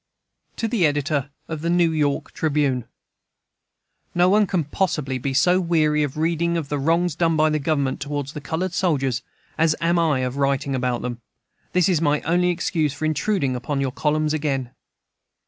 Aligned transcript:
To 0.55 0.67
the 0.67 0.83
Editor 0.87 1.29
of 1.47 1.61
the 1.61 1.69
New 1.69 1.91
York 1.91 2.31
Tribune: 2.31 2.85
No 4.15 4.29
one 4.29 4.47
can 4.47 4.63
possibly 4.63 5.19
be 5.19 5.31
so 5.31 5.59
weary 5.61 6.01
of 6.01 6.17
reading 6.17 6.57
of 6.57 6.69
the 6.69 6.79
wrongs 6.79 7.13
done 7.13 7.37
by 7.37 7.55
Government 7.55 7.99
toward 7.99 8.25
the 8.29 8.41
colored 8.41 8.73
soldiers 8.73 9.21
as 9.59 9.75
am 9.79 9.99
I 9.99 10.21
of 10.21 10.37
writing 10.37 10.73
about 10.73 11.03
them. 11.03 11.21
This 11.73 11.87
is 11.87 12.01
my 12.01 12.21
only 12.21 12.49
excuse 12.49 12.93
for 12.95 13.05
intruding 13.05 13.55
on 13.55 13.79
your 13.79 13.91
columns 13.91 14.33
again. 14.33 14.71